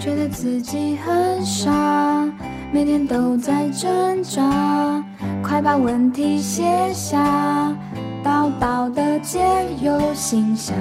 [0.00, 2.24] 觉得自己很傻，
[2.72, 5.04] 每天都在挣扎。
[5.44, 7.76] 快把问题写下，
[8.24, 9.38] 道道的解
[9.82, 10.74] 忧信箱。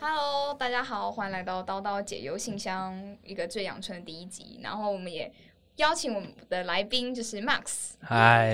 [0.00, 2.92] Hello，大家好，欢迎来到叨叨解忧信箱，
[3.22, 4.58] 一个最养春的第一集。
[4.60, 5.32] 然后我们也。
[5.78, 8.52] 邀请我们的来宾就是 Max，嗨，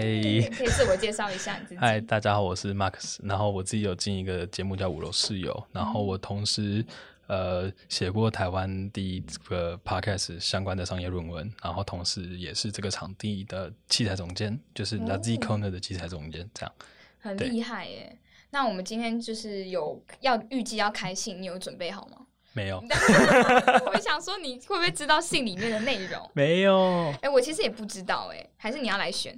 [0.54, 1.80] 可以自我介绍一下你自己。
[1.80, 3.16] 嗨，大家好，我是 Max。
[3.22, 6.84] 然后我自己有进一个节目叫五楼室友，然后我同时
[7.26, 16.74] 呃写过台湾第一个 Podcast 相关的商业论文，然后同时也是这个场地的器材总监，就是 Lazy Corner 的器材总监，这样
[17.20, 18.18] 很厉害耶。
[18.50, 22.23] 那我们今天就是有要预计要开信，你有准备好吗？
[22.54, 22.82] 没有，
[23.92, 26.28] 我想说你会不会知道信里面的内容？
[26.32, 29.36] 没有，哎，我其实也不知道，哎，还是你要来选？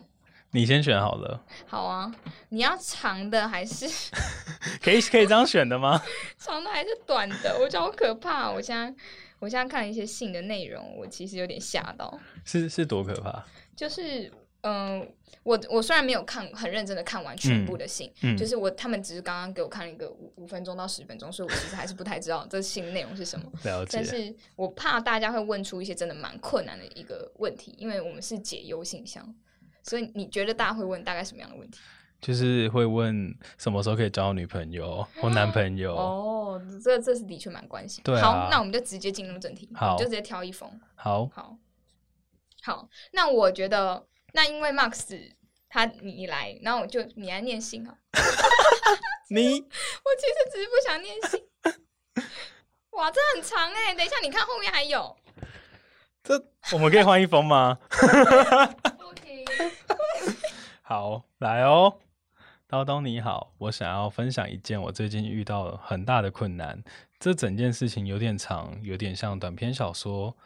[0.52, 1.42] 你先选好了。
[1.66, 2.14] 好啊，
[2.50, 3.86] 你要长的还是？
[4.82, 6.00] 可以可以这样选的吗？
[6.38, 7.58] 长的还是短的？
[7.58, 8.50] 我觉得好可怕。
[8.50, 8.94] 我现在
[9.38, 12.18] 我现在看了一些信的内容，我其实有点吓到。
[12.44, 13.44] 是是多可怕？
[13.74, 14.30] 就是。
[14.68, 15.08] 嗯，
[15.44, 23.48] 我我虽然没有看很认真的看完全部的信，就是我他们只是刚刚给我看了一个五五分钟到十分钟，所以我其实还是不太知道这信内容是什么。
[23.92, 29.32] 但是我怕大家会问出一些真的蛮困难的一个问题，因为我们是解忧信箱，
[29.84, 31.78] 所以你觉得大家会问大概什么样的问题？
[32.20, 35.94] 就是会问什么时候可以交女朋友或男朋友？
[35.94, 38.02] 哦，这这是的确蛮关心。
[38.02, 40.68] 对，好，那我们就直接进入正题，好，就直接挑一封。
[40.96, 41.56] 好，好，
[42.64, 44.04] 好，那我觉得。
[44.36, 45.32] 那因为 Max
[45.66, 47.96] 他你来，然后我就你来念信啊。
[49.30, 51.42] 你我其实只是不想念信。
[52.92, 53.94] 哇，这很长哎！
[53.94, 55.16] 等一下，你看后面还有。
[56.22, 56.34] 这
[56.72, 57.78] 我们可以换一封吗？
[60.82, 61.98] 好，来哦，
[62.68, 66.84] 叨叨你好，我想要分享一件我最近遇到很大的困难。
[67.18, 70.36] 这整件事情有点长，有点像短篇小说。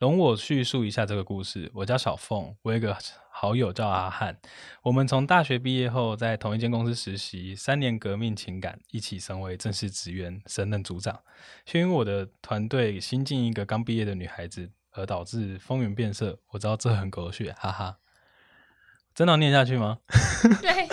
[0.00, 1.70] 容我叙述一下这个故事。
[1.74, 2.96] 我叫小凤，我有一个
[3.30, 4.34] 好友叫阿汉。
[4.82, 11.20] 我们从大学毕业后，在同一间公司实习，三年革命情感，一起升为正式职员，升任组长。
[11.66, 16.38] 却因为我的团队新进一个刚毕业的女孩子，而导致风云变色。
[16.48, 17.98] 我知道这很狗血，哈哈。
[19.14, 19.98] 真的要念下去吗？
[20.62, 20.88] 对，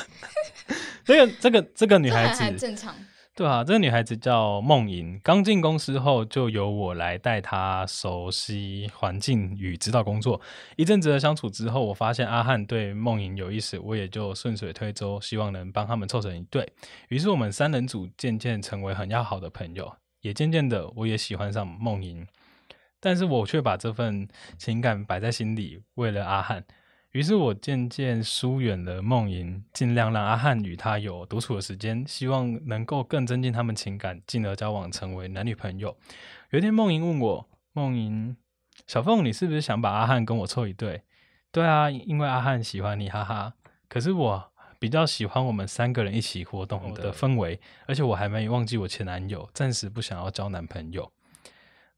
[1.05, 2.93] 这个这个这个女孩子正常。
[3.37, 5.21] 对啊，这个女孩子叫梦莹。
[5.23, 10.41] 刚进公司后，就由我来带她熟悉环境与指导工作。
[10.75, 16.67] 一阵子的相处之后，我发现阿汉对梦莹有意思，我也就顺水推舟，希望能帮他们凑成一对。
[17.09, 22.25] 于是我们三人组渐渐成为很要好的朋友，也渐渐的我也喜欢上梦莹。
[22.99, 24.27] 但是我却把这份
[24.57, 26.65] 情感摆在心里，为了阿汉。
[27.17, 35.97] 于是我渐渐疏远了梦莹，尽量让阿汉与她有独处的时间，希望能够更增进他们情感，进而交往成为男女朋友。
[36.51, 38.37] 有一天，梦莹问我：“梦莹，
[38.85, 41.01] 小凤，你是不是想把阿汉跟我凑一对
[41.51, 43.55] ？”“对啊，因为阿汉喜欢你，哈哈。
[43.89, 51.11] ”“可是我比较喜欢我们三个人一起活动的氛围，而且我还没忘记我前男友，暂时不想要交男朋友。”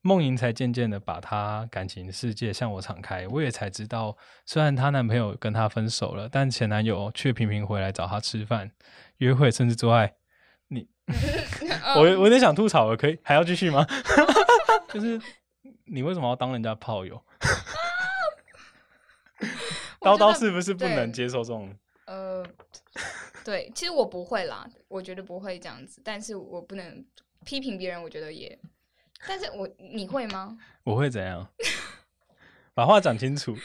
[0.01, 4.15] 梦莹才渐渐的把她感情世界向我敞开，我也才知道，
[4.45, 8.71] 虽然她男朋友跟她分手了，但前男友却频频回来找她吃饭、
[9.17, 10.13] 约会，甚至做爱。
[10.69, 10.87] 你，
[11.95, 13.85] 我我有点想吐槽了，可以还要继续吗？
[14.87, 15.19] 就是
[15.85, 17.21] 你为什么要当人家炮友？
[19.99, 21.75] 刀刀是不是不能接受这种？
[22.05, 22.45] 呃，
[23.43, 27.05] 对，其实我不会啦，我觉得不会这样子，但是我不能
[27.43, 28.57] 批评别人，我觉得也。
[29.27, 30.57] 但是我你会吗？
[30.83, 31.47] 我会怎样？
[32.73, 33.51] 把话讲清楚。
[33.55, 33.59] 你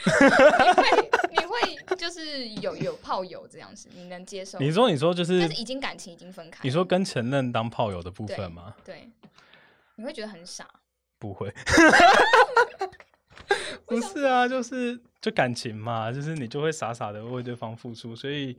[0.75, 4.59] 会你会就是有有炮友这样子，你能接受？
[4.59, 6.59] 你说你说就是，但是已经感情已经分开。
[6.63, 8.75] 你说跟前任当炮友的部分吗？
[8.85, 9.09] 对，
[9.95, 10.69] 你会觉得很傻？
[11.19, 11.53] 不会。
[13.87, 18.57] 不是啊，就是就感情嘛，就是你就会傻傻的为对方付出，所以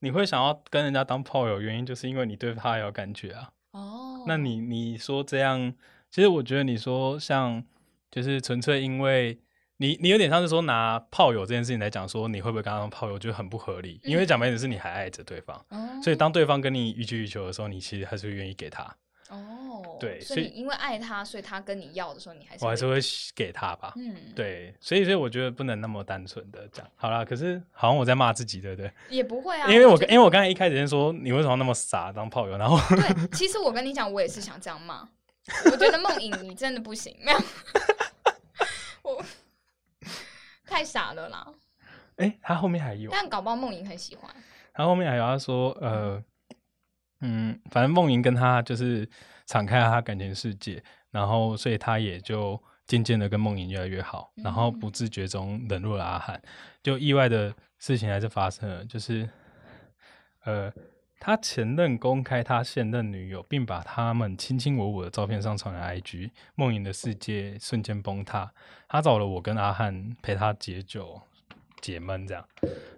[0.00, 3.50] 你会想要跟人家当炮友，原因就是因为你对他有感觉啊。
[3.72, 4.24] 哦。
[4.28, 5.74] 那你你说这样？
[6.12, 7.64] 其实我觉得你说像，
[8.10, 9.40] 就是纯粹因为
[9.78, 13.98] 你，你有点像是说拿炮友这件事情来讲，说你会不会跟他当炮友，我觉得很不合理。
[14.04, 15.64] 因为讲白点是你还爱着对方，
[16.04, 18.82] 所以当对方跟你予取予求的时候，你其实还是会愿意给他。
[19.30, 22.98] 哦，对，所以因为爱他，所以他跟你要的时候，你还是我还是会
[23.34, 23.94] 给他吧。
[23.96, 26.86] 嗯，对，所以所以我觉得不能那么单纯的讲。
[26.94, 28.92] 好啦，可是好像我在骂自己，对不对？
[29.08, 35.08] 也不会啊，因为我因为我刚才一开始先说你为什么那么傻当炮友，然后对，其实我跟你讲，我也是想这样骂。
[35.66, 37.38] 我觉得梦影你真的不行，没有，
[39.02, 39.24] 我
[40.64, 41.46] 太傻了啦。
[42.16, 44.32] 哎，他后面还有，但搞不好梦影很喜欢。
[44.72, 46.22] 他后面还有他说，呃，
[47.20, 49.08] 嗯，反正梦莹跟他就是
[49.46, 56.40] 敞开了他感情世界，然后所以他也就渐渐的跟梦莹越来越好，然后不自觉中冷落了阿汉，
[56.82, 59.28] 就意外的事情还是发生了，就是，
[60.44, 60.72] 呃。
[61.24, 68.52] 他前任公开他现任女友，并把他们卿卿我我的照片上传了 IG，梦影的世界瞬间崩塌。
[68.88, 71.22] 他找了我跟阿汉陪他解酒
[71.80, 72.44] 解闷，这样。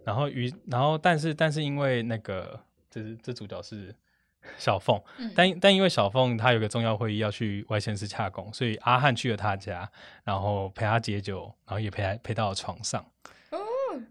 [0.07, 3.95] 然后于然后，但是但是因为那个，这是这主角是
[4.57, 4.99] 小凤，
[5.37, 9.87] 但但因为小凤她有个重要会议要去外县市洽公，所以阿汉去了他家，
[10.25, 13.05] 然后陪他解酒，然后也陪他陪到了床上。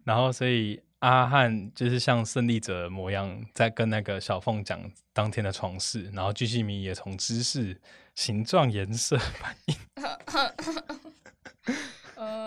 [0.03, 0.79] 然后所以。
[1.03, 4.79] 阿汉就是像胜利者模样，在跟那个小凤讲
[5.11, 7.77] 当天的床事，然后巨细迷也从姿势、
[8.15, 9.75] 形状、颜色 反应。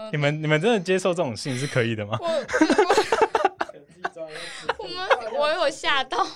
[0.10, 2.16] 你们你们真的接受这种信是可以的吗？
[2.18, 2.28] 我
[5.34, 6.26] 我我有吓到，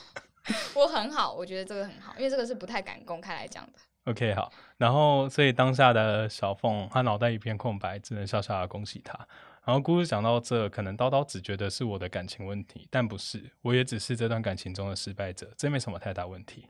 [0.74, 3.72] 我很好，我觉得这个很好，因为这个是不太敢公开来讲的。
[4.04, 9.26] OK，好，然后所以当下的小凤，她脑袋一片空白，只能笑笑的恭喜他。
[9.64, 16.66] 然后故事讲到这，可能叨叨只觉得是我的感情问题，但不是，我也只是这段感情中的失败者，这没什么太大问题。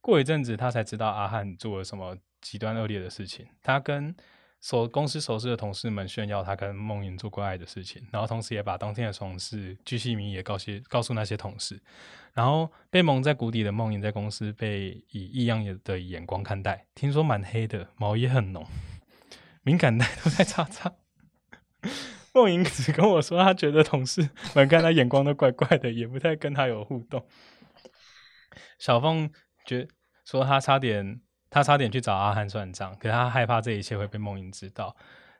[0.00, 3.46] 过一阵子，他才知道阿汉做了什么极端恶劣的事情。
[3.62, 4.14] 他跟
[4.60, 11.80] 熟公司熟识的同事们炫耀他跟梦莹做过爱的事情，然后同时也把当天的同事巨细迷也告些告诉那些同事。
[12.32, 18.66] 然后被蒙在鼓底的梦莹在公司被以异样的眼光看待，听说蛮黑的，毛也很浓，
[19.62, 20.92] 敏感带都在擦擦。
[22.34, 27.24] 梦莹只跟我说，她觉得同事们看她眼光都怪怪的，也不太跟她有互动。
[28.78, 29.30] 小凤
[29.64, 29.86] 觉
[30.24, 34.94] 说她差点，她差点去找阿汉算账，可是他害怕这一切会被梦莹知道。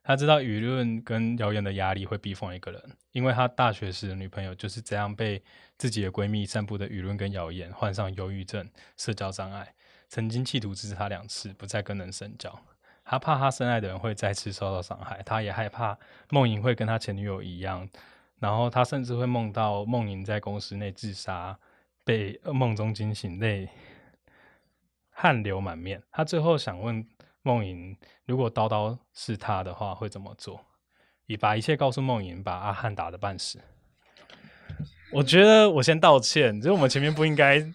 [0.04, 2.80] 她知道舆论跟谣言的压力会逼疯一个人，
[3.10, 5.42] 因为她大学时的女朋友就是这样被
[5.76, 9.74] 自己的闺蜜散布的舆论跟谣言患上忧郁症、社交障碍，
[10.08, 12.56] 曾经企图支持她两次，不再跟人深交。
[13.04, 15.96] 他怕他深爱的人会再次受到伤害，他也害怕
[16.30, 17.86] 梦莹会跟他前女友一样，
[18.40, 21.58] 然后他甚至会梦到梦莹在公司内自杀，
[22.04, 23.68] 被噩梦中惊醒，泪
[25.10, 26.02] 汗流满面。
[26.10, 27.06] 他最后想问
[27.42, 30.60] 梦莹，如果刀刀是他的话，会怎么做？
[31.26, 33.60] 以把一切告诉梦莹，把阿汉打的半死。
[35.12, 37.70] 我觉得我先道歉，就是我们前面不应该。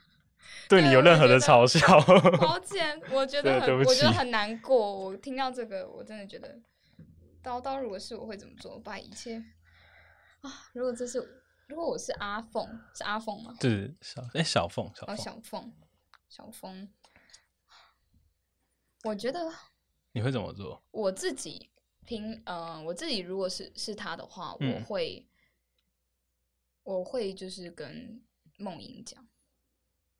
[0.69, 1.99] 对你有任何的嘲笑？
[2.37, 4.77] 抱歉，我觉得很，我觉得很难过。
[4.99, 6.61] 我听到这个，我真的觉得，
[7.41, 8.77] 刀刀如果是我会怎么做？
[8.79, 9.43] 把一切
[10.41, 11.17] 啊，如果这是，
[11.67, 13.55] 如果我是阿凤，是阿凤吗？
[13.59, 15.73] 对小哎，小凤，小凤，小凤，
[16.29, 16.89] 小凤。
[19.03, 19.51] 我觉得
[20.11, 20.83] 你会怎么做？
[20.91, 21.71] 我自己
[22.05, 25.27] 凭嗯，我自己如果是是他的话，我会，
[26.83, 28.21] 我会就是跟
[28.57, 29.27] 梦莹讲。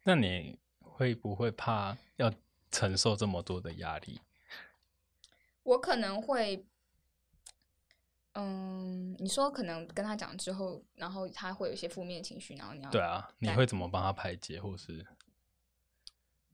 [0.10, 2.34] 那你会不会怕要
[2.72, 4.20] 承受这么多的压力？
[5.62, 6.66] 我可能会，
[8.34, 15.06] 嗯，你说可能跟他讲之后，然后他会有一些负面情绪，然后你要对啊，你会怎么帮他排解，或是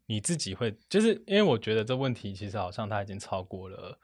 [0.07, 0.77] 你自己会？
[0.89, 3.97] 就是因为我觉得这问题其实好像他已经超过了，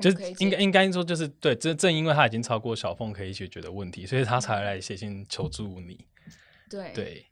[0.00, 6.08] 就是应该应该说就是对，正正因为他已经超过小凤可以解决的问题，所以他才来写信求助你。
[6.68, 7.29] 对对。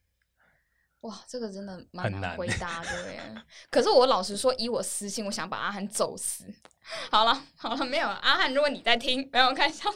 [1.02, 3.22] 哇，这个真的蛮难回答的耶。
[3.70, 6.44] 可是我老实说，以我私心，我想把阿汉揍死。
[7.08, 9.88] 好了好了，没有阿汉，如果你在听，没有开玩笑。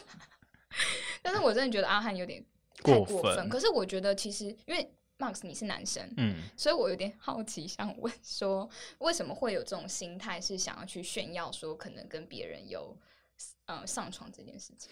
[1.20, 2.44] 但是我真的觉得阿汉有点
[2.84, 3.48] 太过分。
[3.48, 12.96] 可是我觉得其实，因为 Max 你是男生，嗯，所以我有点好奇，想问说，为什么会有这种心态，是想要去炫耀说可能跟别人有
[13.66, 14.88] 呃上床这件事情？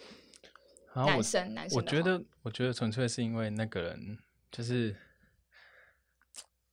[0.93, 4.19] 男生男生，我觉得我觉得纯粹是因为那个人
[4.51, 4.97] 就是。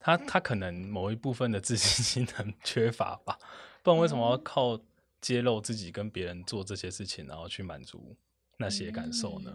[0.08, 3.38] 他他可能某一部分的自信心很缺乏吧，
[3.84, 4.80] 不然为什么要靠
[5.20, 8.16] 揭露自己跟别人做这些事情，然后去满足
[8.56, 9.52] 那些感受呢？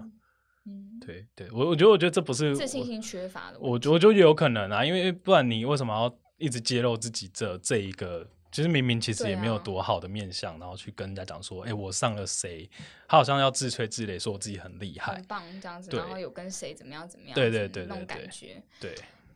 [0.67, 12.69] 嗯，对对，我我觉得我觉得这不是自信心缺乏的，我我就有可能啊，因为不然你为什么要一直揭露自己这这一个，其实明明其实也没有多好的面相，然后去跟人家讲说，哎，我上了谁，
[13.09, 18.95] 他好像要自吹自擂，说我自己很厉害、很棒这样子，然后有跟谁怎么样怎么样，对对对，那种感觉，对。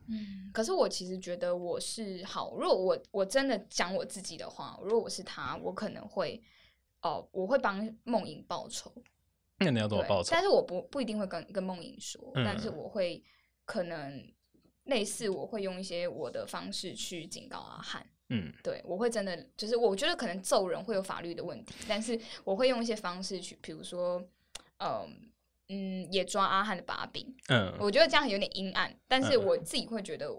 [0.08, 2.54] 嗯，可是我其实觉得我是好。
[2.56, 6.40] 如果我我真的讲我自己的话，如果我是他，我可能会
[7.02, 8.92] 哦，我会帮梦影报仇。
[9.58, 10.28] 那你要怎么报仇？
[10.32, 13.22] 但是我不不一定会跟跟梦影说，但是我会
[13.64, 14.32] 可能
[14.84, 18.06] 类似，我会用一些我的方式去警告阿汉。
[18.28, 24.22] 嗯，对，我会真的就是我觉得可能揍人会有法律的问题，但是我会用一些方式去，比如说，
[24.78, 25.30] 嗯。
[25.68, 27.34] 嗯，也抓阿汉的把柄。
[27.48, 30.30] 嗯，我觉得这样有点阴暗，但是我自己会觉得，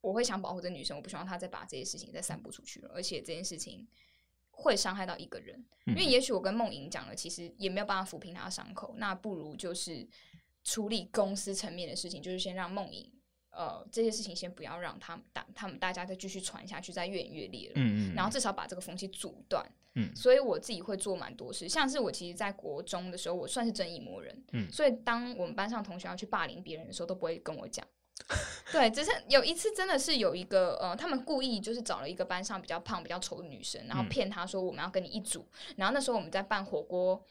[0.00, 3.86] 我会想保护这女生，我不希望她再把这些事情再散布出去了，而且这件事情
[4.50, 5.64] 会伤害到一个人。
[5.86, 10.06] 因为也许我跟梦莹讲了，其实也没有办法抚平她的伤口，那不如就是
[10.62, 13.12] 处理公司层面的事情，就是先让梦莹。
[13.56, 17.74] 呃，这些事情先不要让他们大，他们大家再继续传下去，再越演越烈了。
[17.76, 18.14] 嗯嗯。
[18.14, 19.64] 然后至少把这个风气阻断。
[19.94, 20.14] 嗯。
[20.14, 24.44] 所以我自己会做蛮多事，像是我其实，在国中的时候，我算是正义魔人。
[24.52, 24.70] 嗯。
[24.70, 27.86] 所以当我们班上同学要去霸凌别人的时候，都不会跟我讲。
[28.72, 35.46] 对，只是有一次真的是有一个呃，他们故意就是找了一个班上比较胖、比较丑的女生，然后骗她说我们要跟你一组。
[35.76, 37.24] 然后那时候我们在办火锅。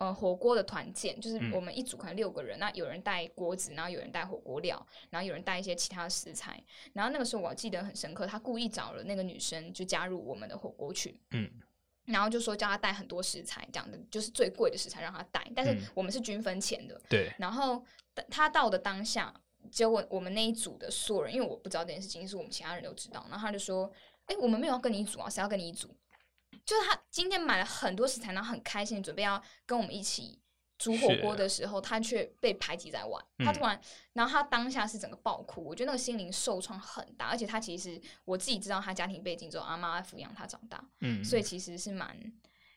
[0.00, 6.58] 呃，火锅的团建就是我们一组可能六个人，那有人带锅子，然后有人带火锅料，然后有人带一些其他的食材。
[6.94, 11.50] 然后那个时候我记得很深刻，他故意找了那个女生就加入我们的火锅群，嗯，
[12.06, 17.30] 然后就说叫他带很多食材，这样的就是最贵的食材让他带，但是我们是均分钱的，对。
[17.38, 17.84] 然后
[18.30, 19.34] 他到的当下，
[19.70, 23.92] 结果我们那一组的所有人，因为我不知道这件事情，是我们其他人都知道，然后他就说
[24.24, 25.94] ：“哎，我们没有要跟你一组啊，谁要跟你一组？”
[26.64, 30.38] 就是他今天买了很多食材，然后很开心，准备要跟我们一起
[30.78, 33.20] 煮火锅的时候，他却被排挤在外。
[33.38, 33.80] 他突然，
[34.12, 37.26] 然后他当下是整个爆哭，我觉得那个心灵受创很大。
[37.26, 42.16] 而且他其实我自己知道他家庭背景之后，阿妈抚养他长大，嗯，所以其实是蛮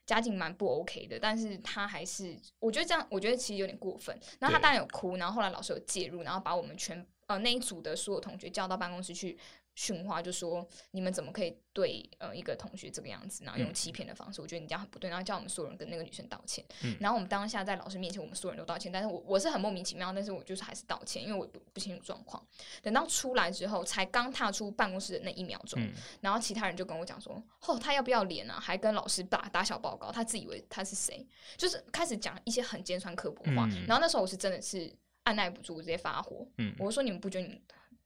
[0.06, 1.20] 家境蛮不 OK 的。
[1.20, 4.18] 但是他还是，我觉得这样，我觉得其实有点过分。
[4.40, 9.38] 然后他当然有哭，然后后来老师有介入，然后把我们全呃那一组的所有同学叫到办公室去。
[9.76, 16.64] 训话就说你们怎么可以对呃一个同学这个样子，然后用欺骗的方式，我觉得你这样很不对，然后叫我们所有人跟那个女生道歉。
[17.00, 22.46] 然后我们当下在老师面前，我们所有人都道歉，但是我我是很莫名其妙，但是我就是还是道歉，因为我不不清楚状况。
[22.82, 25.82] 等到出来之后，才刚踏出办公室的那一秒钟，
[26.22, 28.60] 然后其他人就跟我讲说：“哦，他要不要脸啊？
[28.60, 31.26] 还跟老师打打小报告，他自以为他是谁？
[31.58, 33.68] 就是开始讲一些很尖酸刻薄话。
[33.88, 36.48] 然后那时候我是真的是按耐不住，直接发火。
[36.58, 37.60] 嗯，我说你们不觉得你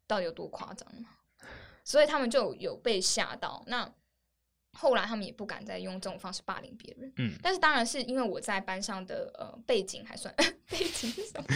[0.08, 1.10] 到底有多夸张吗？”
[1.88, 3.90] 所以他们就有被吓到，那
[4.78, 7.12] 后来他们也不敢再用这种方式霸凌别人。
[7.18, 10.34] 嗯，但是当然是因为我在班上的呃背景还算
[10.70, 11.48] 背景是什么，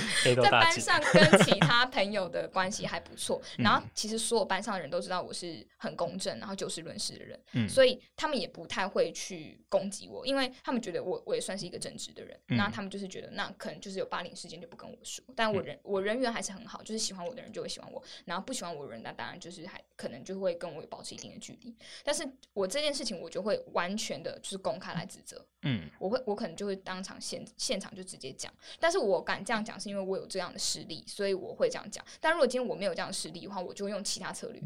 [0.42, 3.40] 在班上跟其他朋友的关系还不错。
[3.60, 7.40] 然后其实所有班上的人都知道我是很公正，然后就事论事的人。
[7.54, 12.40] 嗯，所以他们也不太会去攻击我，因为他们觉得我我也算是一个正直的人。
[12.48, 21.76] 那他们就是觉得那可能就是有霸凌事件就不跟我说，但我人我人缘还是很好，就是喜欢我的人就会喜欢我，然后不喜欢我的人那当然就是还可能就会跟我保持一定的距离。
[22.04, 25.46] 但是我这件事情我就会完全的就是公开来指责。
[25.64, 29.42] 嗯，我会我可能就会当场现现场就直接讲，但是我敢。
[29.44, 32.06] 这样讲是因为我有这样的实力，所以我会这样讲。
[32.20, 34.62] 但如果今天我没有这样的实力的话，我就会用其他策略。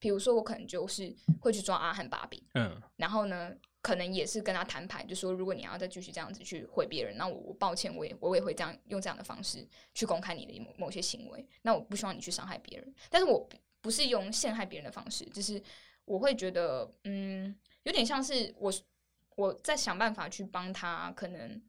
[0.00, 11.46] 比如说，我可能就是会去抓阿汉把柄，嗯，然后呢，可能也是跟他谈牌，就说如果你要再继续这样子去毁别人，那我我抱歉，我也我也会这样用这样的方式去公开你的某某些行为。
[11.62, 13.48] 那我不希望你去伤害别人，但是我
[13.80, 15.62] 不是用陷害别人的方式，就是
[16.04, 18.72] 我会觉得，嗯，有点像是我
[19.36, 21.62] 我在想办法去帮他，可能。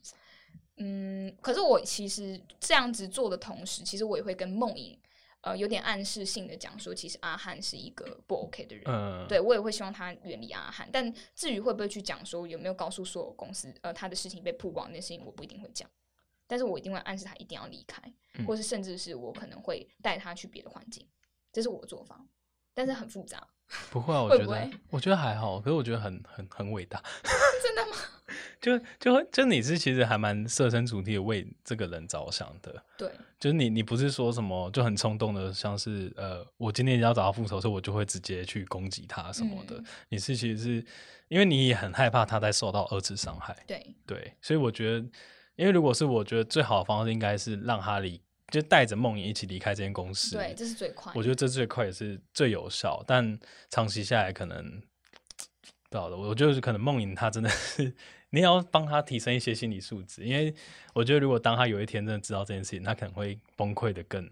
[0.82, 4.98] 嗯，可是我其实这样子做的同时，其实我也会跟梦影，
[5.42, 8.86] 呃，有点暗示性的讲说，其实阿汉是一个不 OK 的人。
[8.88, 10.88] 嗯，对我也会希望他远离阿汉。
[10.89, 15.89] 但至于会不会去讲说有没有告诉所有公司，呃，他的事情被曝光那事情，我不一定会讲。
[16.48, 18.01] 但是我一定会暗示他一定要离开，
[18.48, 21.06] 或是甚至是我可能会带他去别的环境，
[21.51, 22.25] 这是我的做法。
[22.74, 23.46] 但是很复杂。
[23.92, 27.02] 不会啊，我觉得我觉得还好，可是我觉得很很很伟大。
[27.64, 27.98] 真的吗？
[28.62, 32.84] 就就就你是其实还蛮设身处地为这个人着想的。
[32.98, 33.10] 对，
[33.40, 39.82] 就是你你不是说什么就很冲动的，像是呃，我今天要找他复仇，所以我就会直接去攻击他什么的。
[40.10, 40.86] 你是其实是
[41.30, 43.56] 因为你也很害怕他在受到二次伤害。
[43.66, 45.08] 对对，所以我觉得，
[45.56, 48.22] 因为如果是我觉得最好的方式应该是让他离。
[48.50, 51.12] 就带着梦影一起离开这间公司，对，这是最快。
[51.15, 53.39] 我觉得这最快也是最有效，但
[53.70, 54.82] 长期下来可能
[55.89, 56.18] 不好的。
[56.18, 57.94] 我觉得可能梦影他真的是，
[58.32, 60.53] 你要帮他提升一些心理素质，因为
[60.94, 64.29] 我觉得如果当他有一天真的知道这件事情，他可能会崩溃的更。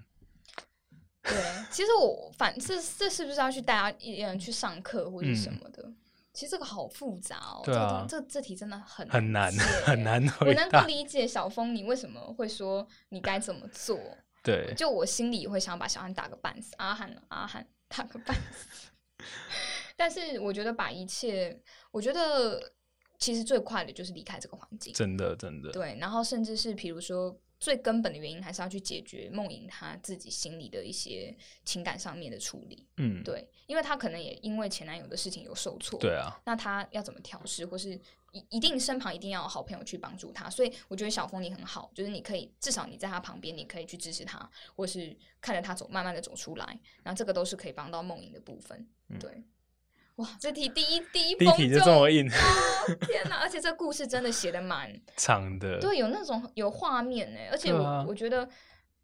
[1.23, 1.35] 对，
[1.71, 5.91] 其实我反这这是不是要去带他一人去上课或者什么的？
[6.37, 9.51] 其实这个好复杂哦，这这这题真的很很难
[9.83, 13.99] 很难我能够理解小峰你为什么会说你该怎么做。
[14.45, 18.91] 对，就我心里会想把小汉打个半死，阿汉阿汉打个半死。
[19.97, 22.71] 但是我觉得把一切，我觉得
[23.17, 24.93] 其实最快的就是离开这个环境。
[24.93, 25.71] 真的真的。
[25.71, 31.35] 对，然后甚至是比如说最根本的原因还是要去解决梦莹她自己心里的一些
[31.65, 32.87] 情感上面的处理。
[32.97, 35.99] 嗯，对，因为她可能也因为前男友的事情有受挫。
[35.99, 37.99] 对啊，那她要怎么调试，或是
[38.31, 40.49] 一一定身旁一定要有好朋友去帮助她。
[40.49, 46.65] 所以我觉得小峰你很好，就是你可以至少你在她旁边，你可以去支持她，或是看着她走，慢慢的走出来。
[47.03, 48.87] 然后这个都是可以帮到梦莹的部分。
[49.19, 49.43] 对。
[50.17, 52.27] 哇，这题第一第一第一题就这么硬，
[53.01, 53.37] 天哪！
[53.37, 57.39] 而且这故事真的写的蛮 长的，对，有那种有画面呢。
[57.51, 58.41] 而且我我觉得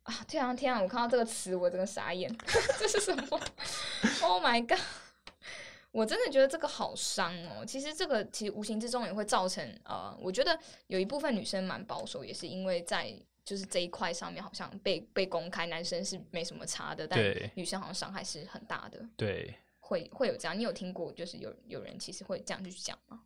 [0.01, 0.81] 啊，天啊天啊！
[0.81, 2.35] 我看到这个词，我真的傻眼，
[2.79, 3.39] 这是什么
[4.23, 4.79] ？Oh my god！
[5.91, 7.63] 我真的觉得这个好伤哦。
[7.63, 13.13] 其实这个其实无形之中也会造成呃，我觉得有一部分女生蛮保守，也是因为在
[13.45, 17.19] 就是这一块上面好像被被公开，男生是没什么差的，但
[17.53, 18.99] 女生好像伤害是很大的。
[19.15, 19.53] 对。
[19.93, 21.11] 会会有这样，你有听过？
[21.13, 23.21] 就是有有人其实会这样去讲吗？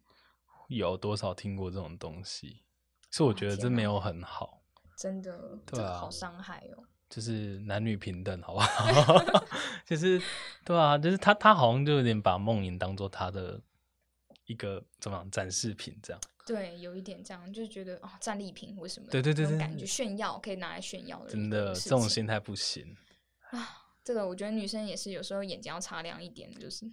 [0.68, 2.64] 有多少听过这种东西？
[3.10, 4.62] 是我觉得这没有很好，
[4.98, 6.84] 真的，对啊，好伤害哦。
[7.10, 9.16] 就是男女平等，好不好？
[9.88, 10.22] 就是
[10.66, 13.62] 对啊，就是他他好像就有点把梦莹当做他的
[14.46, 16.22] 一个怎么展示品这样。
[16.46, 19.08] 对，有一点这样，就是觉得哦，战利品为什么？
[19.10, 22.98] 对对对对，感觉炫耀可以拿来炫耀的，真的这种心态不行
[23.52, 23.87] 啊。
[24.08, 26.90] 这个我觉得女生也是有时候眼睛要擦亮一点，就是，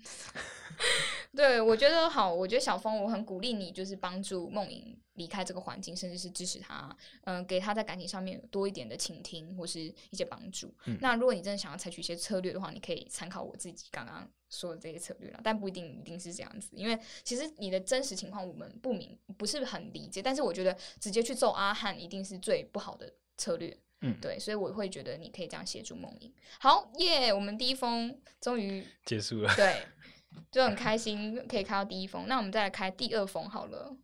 [1.33, 10.75] 对我觉得好，我觉得小峰我很鼓励你，就是帮助梦莹离开这个环境，甚至是支持她，嗯，给她在感情上面多一点的倾听或是一些帮助。
[11.01, 23.79] 那如果你真的想要采取一些策略的话，你可以参考我自己刚刚说的这些策略了，但不一定一定是这样子，因为其实你的真实情况我们不明不是很理解，但是我觉得直接去揍阿汉一定是最不好的策略。
[24.05, 26.31] 嗯，对，所以我会觉得你可以这样协助梦莹。
[26.61, 29.83] 好耶，我们第一封终于结束了，对，
[30.53, 32.27] 就很开心可以开到第一封。
[32.29, 33.97] 那我们再来开第二封好了。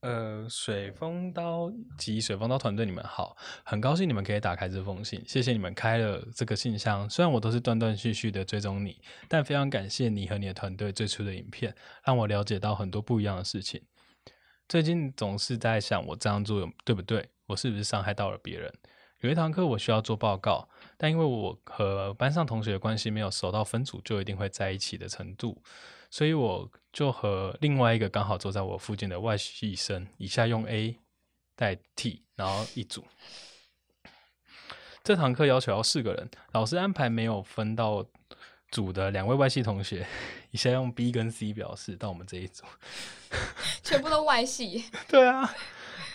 [0.00, 7.08] 呃，水风刀及水风刀团队，你们好，很高兴你们可以打开这封信，谢谢你们开了这个信箱。
[7.10, 13.82] 虽然我都是断断续续的追踪你，但非常感谢你和你的团队最初的影片，让我了解到很多不一样的事情。
[14.66, 17.28] 最近总是在想，我这样做对不对？
[17.50, 18.72] 我是不是伤害到了别人？
[19.22, 25.60] 有一堂课我需要做报告，但因为我和班上同学的关系没有熟到分组就一定会在一起的程度，
[26.10, 30.96] 所以我就和另外一个刚好坐在我附近的外系生，以下用 A
[31.56, 33.04] 代替，然后一组。
[35.02, 38.06] 这堂课要求要四个人，老师安排没有分到
[38.70, 40.06] 组的两位外系同学，
[40.52, 42.64] 以下用 B 跟 C 表示到我们这一组，
[43.82, 44.84] 全部都外系。
[45.08, 45.52] 对啊。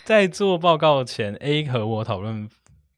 [0.06, 2.48] 在做报告前，A 和我讨论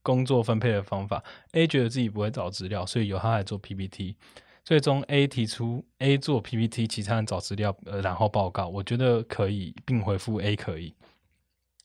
[0.03, 1.25] 工作分配的方法。
[1.53, 4.15] A 觉得自己不会找资料，所以由他来做 PPT。
[4.63, 8.69] 最终，A 提出 A 做 PPT，其他人找资料，呃，然后报告。
[8.69, 10.95] 我觉得可以，并回复 A 可以。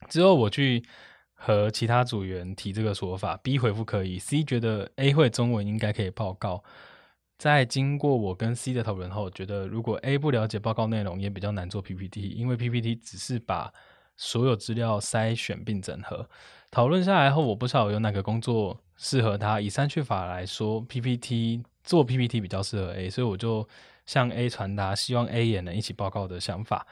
[0.09, 0.83] 之后我去
[1.33, 4.19] 和其他组员提这个说法，B 回复可以。
[4.19, 6.62] C 觉得 A 会中文，应该可以报告。
[7.38, 13.71] 在经过我跟 C 的讨论后，觉得如果 A 不了解报告内容，也比较难做 PPT，因为 PPT 只是把
[14.15, 16.30] 所有资料筛选并整合，
[16.69, 19.60] 讨论下来后，我不知道有哪个工作适合他。
[19.60, 23.67] 以删去法来说，PPT 做 PPT 比较适合 A，所以我就
[24.06, 26.86] 向 A 传达希望 A 也能一起报告的想法。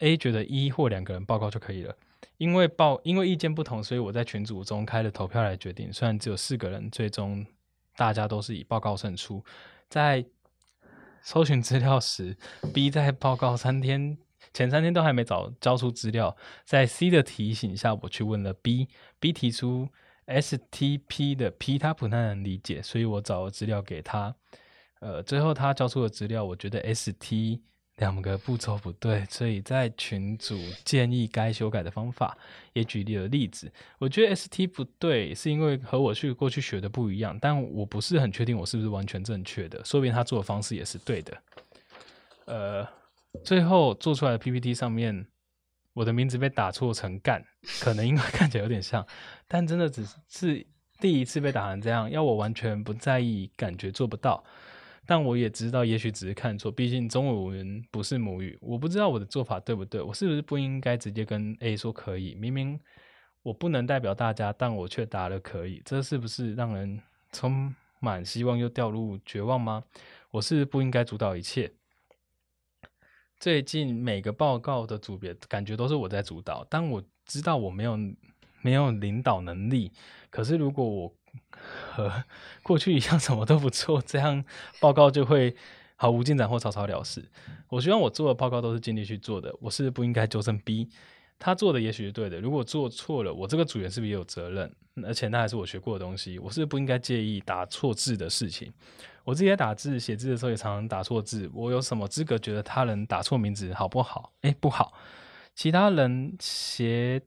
[0.00, 1.96] A 觉得一或两个人报告就可以了，
[2.36, 5.90] 因为报因为意见不同，所以我在群组中开了投票来决定。
[5.92, 7.44] 虽然只有四个人，最终
[7.96, 9.42] 大家都是以报告胜出。
[9.88, 10.24] 在
[11.22, 12.36] 搜寻资料时
[12.74, 14.18] ，B 在报告三天。
[14.56, 19.86] 前三天都还没找交出资料，在 C 的提醒下，我去问了 B，B 提出
[20.26, 24.34] STP 的 P 他不太能理解，所以我找了资料给他。
[25.00, 27.60] 呃，最后他交出的资料，我觉得 ST
[27.96, 32.34] 两个步骤不对，所以在群组建议该修改的方法，
[32.72, 33.70] 也举例了例子。
[33.98, 41.42] 我觉得 ST 不对，是因为和我去过去学的不一样，但我不是很确定我是不是完全正确的，说明他做的方式也是对的。
[42.46, 42.88] 呃。
[43.44, 45.26] 最后做出来的 PPT 上面，
[45.92, 47.44] 我的名字被打错成“干”，
[47.80, 49.06] 可能因为看起来有点像，
[49.46, 50.66] 但真的只是
[51.00, 54.42] 第一次被打成这样，要我完全不在意，感觉做不到。
[55.08, 58.58] 但我也知道，也许只是看错，毕竟中文不是母语。
[58.60, 62.34] 我不知道我的做法对不对，我是不是不应该直接跟 A 说可以？
[62.34, 62.78] 明明
[63.42, 69.84] 我不能代表大家，但我却答了可以，这是不是让人充满希望又掉入绝望吗？
[70.32, 71.72] 我是不应该主导一切。
[73.38, 77.98] 最近每个报告的组别感觉都是我在主导，但我知道我没有
[78.62, 79.92] 没有领导能力。
[80.30, 81.14] 可是如果我
[81.92, 82.24] 和
[82.62, 84.44] 过去一样什么都不做，这样
[84.80, 85.54] 报告就会
[85.96, 87.24] 毫无进展或草草了事。
[87.68, 89.54] 我希望我做的报告都是尽力去做的。
[89.60, 90.88] 我是不应该纠正 B，
[91.38, 92.40] 他做的也许是对的。
[92.40, 94.74] 如果做错了，我这个组员是不是也有责任？
[95.04, 98.72] 而且那还是我学过的东西，我是不应该介意打错字的事情。
[99.24, 104.32] 我自己在打字、写字的时候也常常打错字，我有什么资格觉得他人打错名字好不好？
[104.40, 104.94] 哎，不好。
[105.54, 107.20] 其他人写，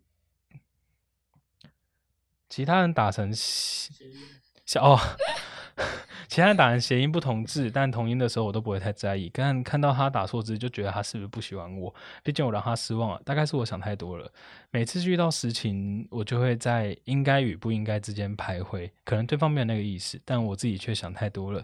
[2.50, 5.00] 其他人打成小哦。
[6.28, 9.30] 其他人打人谐音不同字，但同音的时候我都不会太在意。
[9.34, 11.94] 但看到他打错字，就觉得他是不是不喜欢我？
[12.24, 14.32] 毕竟我让他失望了，大概是我想太多了。
[14.72, 18.90] 每次遇到实情，我就会在应该与不应该之间徘徊。
[19.04, 21.64] 可能对方没有那个意思，但我自己却想太多了。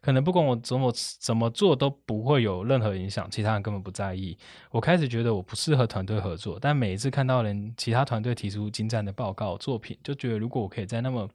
[0.00, 4.36] 可能不管我怎么怎么做都不会有任何影响，其他人根本不在意。
[4.70, 11.28] 我开始觉得我不适合团队合作，但每一次看到人其他团队提出精湛的报告作品，就觉得如果我可以在那么。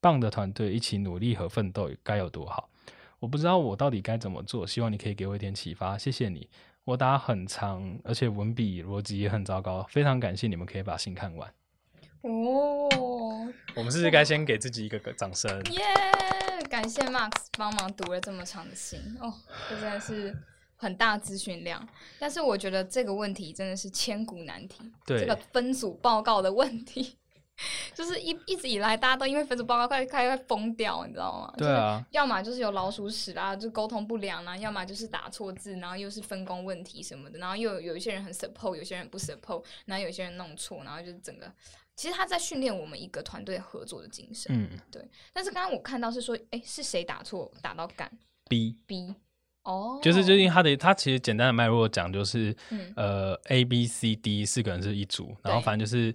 [0.00, 2.68] 棒的团队一起努力和奋斗该有多好！
[3.18, 5.98] 我不知道我到底该怎么做，希望你可以给我一点启发。
[5.98, 6.48] 谢谢你，
[6.84, 11.52] 我打很长，而且文笔逻辑也很糟糕，非常感谢你们可以把信看完。
[12.20, 12.88] 哦，
[13.74, 15.50] 我们是不是该先给自己一个掌声？
[15.72, 15.82] 耶！
[16.68, 19.32] 感谢 Max 帮忙读了这么长的信哦，
[19.68, 20.36] 这真的是
[20.76, 21.88] 很大资讯量。
[22.18, 27.16] 但是我觉得这个问题真的是千古难题，这个分组报告的问题。
[27.94, 31.52] 就是一一直以来，大家都因为分组报告快快快疯掉，你知道吗？
[31.56, 32.04] 对啊。
[32.12, 41.52] 要么就是有老鼠屎啦，就沟通不良啦；要么就是打错字，然后又是分工问题什么的，然后又有一些人很 support，有些人不 support，然后有些人弄错，然后就是整个，
[41.96, 44.54] 其实他在训练我们一个团队合作的精神。
[44.54, 45.04] 嗯，对。
[45.32, 48.10] 但是刚刚我看到是说，哎，是谁打错打到干
[48.48, 49.14] ？B B
[49.64, 52.54] 哦，就是最近他的他其实简单的脉络讲就是，
[52.94, 56.14] 呃，A B C D 四个人是一组，然后反正就是。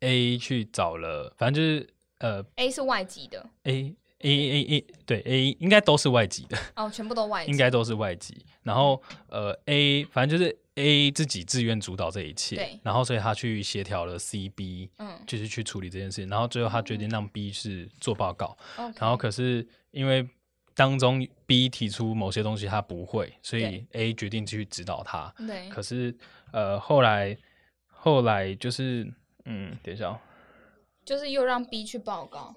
[0.00, 8.44] A 去找了，反正就是呃，A 是外籍的，A A A A 对 A 应该都是外籍的哦，全部都外，应该都是外籍。
[8.62, 12.80] 然后呃 A 反正就是 A 自己自愿主导这一切，对。
[12.82, 16.24] 然后所以他去协调了 C B，嗯，就是去处理这件事。
[16.26, 18.56] 然后最后他决定让 B 是做报告，
[18.98, 20.28] 然后可是因为
[20.74, 25.34] 当中 B 提出某些东西他不会，所以 A 决定去指导他。
[25.46, 25.68] 对。
[25.68, 26.14] 可是
[26.52, 27.36] 呃后来
[27.86, 29.10] 后来就是。
[29.44, 30.20] 嗯，等一下，
[31.04, 32.54] 就是又让 B 去报告，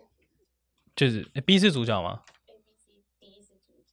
[0.95, 2.23] 就是 B 是主角吗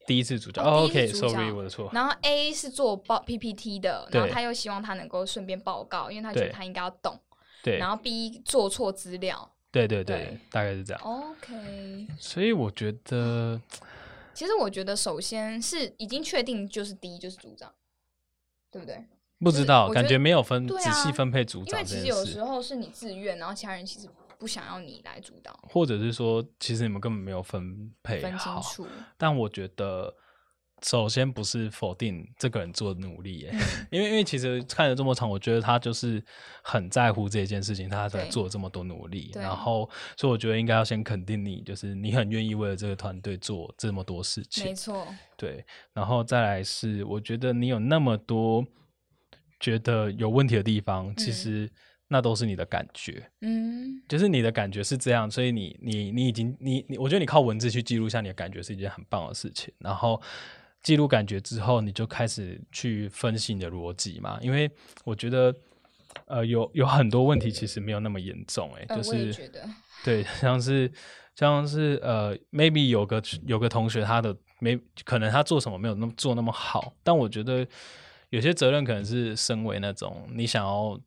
[0.07, 1.89] 第一次主角，OK，Sorry，我的错。
[1.93, 7.21] 然后 A 是做报 PPT 的，然后他又希望他能够顺便报告，因为他觉得他应该要懂。
[7.63, 7.79] 对。
[7.79, 9.55] 然后 B 做错资料。
[9.71, 11.01] 对对对，大概是这样。
[11.05, 12.09] OK。
[12.19, 13.61] 所以我觉得，
[14.35, 17.73] 其实我觉得，首先是已经确定就是 D 就是组长，
[18.69, 19.05] 对不对？
[19.41, 21.67] 不知道，感觉没有分仔细分配组长。
[21.67, 28.87] 因为其实有时候是你自愿，然后其他人其实不想要你来主导，或者是说，其实你们根本没有分配分清楚。
[29.17, 30.15] 但我觉得，
[30.83, 33.49] 首先不是否定这个人做的努力，
[33.91, 36.23] 因为因为其实看了这么长，我觉得他就是
[36.63, 39.31] 很在乎这件事情，他在做这么多努力。
[39.35, 44.65] 然后，所以我觉得应该要先肯定你，就是你很愿意为了这个团队做这么多事情。
[44.65, 45.65] 没错，对。
[45.93, 48.63] 然后再来是，我觉得你有那么多。
[49.61, 51.71] 觉得有问题的地方，其实
[52.09, 59.73] 那都是你的感觉，嗯，就是你的感觉是这样，所以你你你已经你你，我觉得你靠文字去记录下你的感觉是一件很棒的事情。
[59.79, 60.21] 然后
[60.83, 64.39] 记录感觉之后，你就开始去分析你的逻辑嘛。
[64.41, 64.69] 因为
[65.05, 65.55] 我觉得，
[66.27, 69.33] 呃，有有很多问题其实没有那么严重，哎，就是
[70.03, 70.91] 对， 像是
[71.37, 77.65] 像是呃，maybe 有个有个同学他的没可能他做什么没有那么做那么好，但我觉得。
[78.31, 80.99] 有些责任可能是身为那种你想要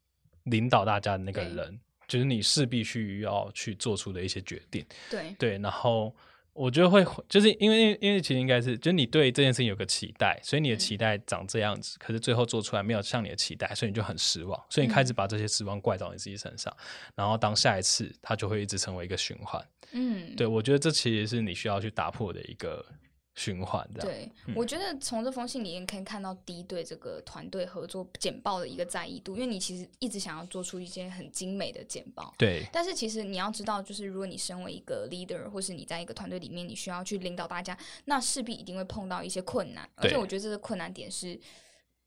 [0.43, 4.85] 领导大家的那个人，就是你势必需要去做出的一些决定。
[5.09, 6.13] 对对，然后
[6.51, 16.75] 我觉得会就是因为因为其实应该是，就是你对这件事情有个期待，所以你的期待长这样子，可是最后做出来没有像你的期待，所以你就很失望，所以你开始把这些失望怪到你自己身上，
[17.15, 19.65] 然后当下一次它就会一直成为一个循环。
[19.93, 22.85] 嗯，对我觉得这其实是你需要去打破的一个。
[23.35, 32.63] 循环的，对我觉得从这封信里面可以看到 D 对这个团队合作简报的一个在意度，因为你其实一直想要做出一些很精美的简报，对。
[32.71, 41.39] 但是其实你要知道，就是如果你身为一个 leader，或是你在一个团队里面，你需要去领导大家，那势必一定会碰到一些困难，而且我觉得这个困难点是。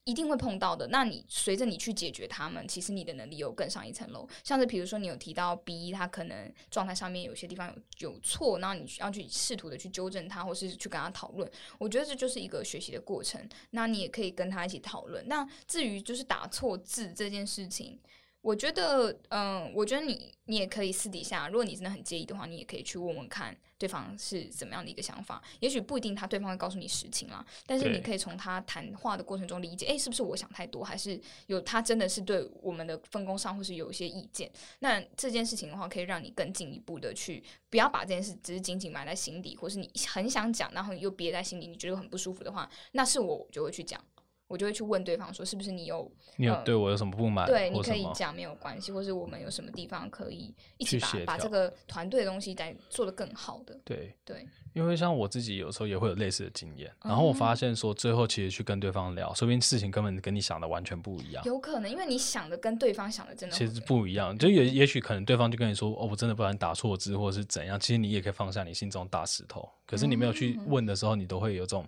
[0.07, 0.87] 一定会碰到的。
[0.87, 4.27] 那你随着你去解决他们，其实你的能力又更上一层楼。
[4.45, 11.51] 像是比如说，你有提到 B，一他可能状态上面有些地方有有错，那你要去试图的去纠正他，或是去跟他讨论。
[11.77, 13.47] 我觉得这就是一个学习的过程。
[13.71, 15.27] 那你也可以跟他一起讨论。
[15.29, 18.01] 那至于就是打错字这件事情。
[18.47, 25.43] 我觉得，嗯，我觉得你你也可以私底下，如果你真的很介意的话，你也可以去问问看对方是怎么样的一个想法。
[25.59, 34.49] 也许不一定他对方会告诉你实情啦，但是你可以从他谈话的过程中理解，哎，是不是我想太多，还是有他真的是对我们的分工上或是有一些意见？
[34.79, 44.01] 那这件事情的话，可以让你更进一步的去，不要把这件事只是仅仅埋在心底，或是你很想讲，然后又憋在心里，你觉得很不舒服的话，那是我就会去讲。
[44.49, 47.47] 我就会去问对方说，是不是你有你有对我有什么不满？
[47.47, 53.79] 对，你可以讲没有关系，或是我们有什么地方可以一起把把这个团队的东西再做得更好的。
[53.85, 54.47] 对对。
[54.73, 61.43] 因为像我自己有时候也会有类似的经验，然后我发现说最后其实去跟对方聊，说不定事情根本跟你想的完全不一样。
[61.47, 69.67] 有可能，因为你想的跟对方想的真的其实不一样，就也也许可能对方就跟你说哦，我真的不然打错字或者是怎样，其实你也可以放下你心中大石头。
[69.87, 71.87] 可是你没有去问的时候，你都会有这种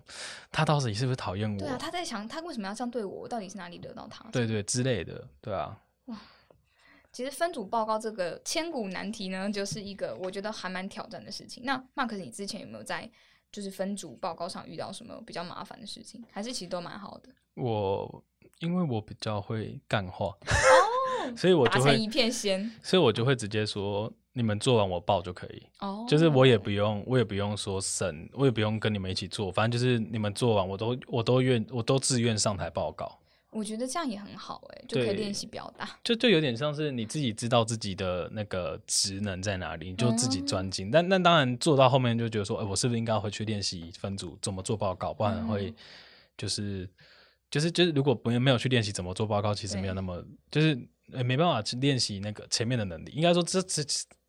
[0.51, 1.59] 他到底是不是讨厌我？
[1.59, 3.21] 对啊，他在想他为什么要这样对我？
[3.21, 4.27] 我到底是哪里惹到他？
[4.31, 5.79] 对对之类的，对啊。
[6.05, 6.17] 哇。
[7.11, 11.63] 其实分组报告这个千古难题呢，就是一个我觉得还蛮挑战的事情。
[11.63, 13.09] 那 Mark，你之前有没有在
[13.51, 16.23] 就是分组报告上遇到什么比较麻烦的事情？
[16.31, 17.29] 还是其实都蛮好的？
[17.55, 18.23] 我
[18.59, 20.37] 因为我比较会干话哦，
[21.35, 33.19] 所以我就会一片仙，所以我就会直接说你们做完我报就可以哦，就是我也不用我也不用说审，我也不用跟你们一起做，反正就是你们做完我都我都愿我都自愿上台报告。
[33.51, 35.89] 我觉得这样也很好哎，就可以练习表达。
[36.03, 40.91] 就就有点像是你自己知道自己的那个职能在哪里，你就自己专精。
[40.91, 45.11] 但那当然做到后面就觉得说，哎，我是不是应该回去练习分组怎么做报告？
[45.11, 45.73] 不然会
[46.37, 46.87] 就是
[47.49, 50.79] 就是就是，如果不没有去练习怎么做报告，其实没有那么就是
[51.23, 53.11] 没办法去练习那个前面的能力。
[53.11, 53.83] 应该说这这。